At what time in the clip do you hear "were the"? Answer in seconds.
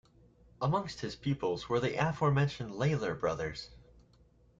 1.69-1.93